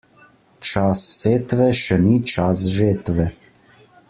Čas 0.69 1.03
setve 1.17 1.69
še 1.83 2.01
ni 2.07 2.19
čas 2.33 2.65
žetve. 2.79 3.33